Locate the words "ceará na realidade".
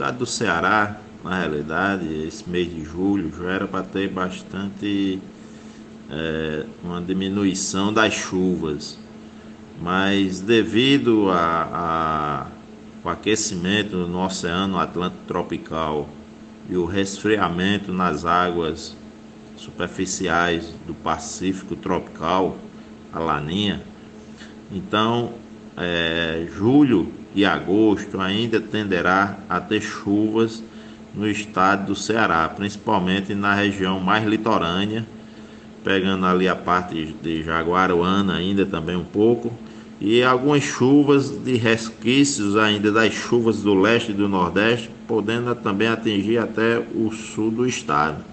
0.26-2.06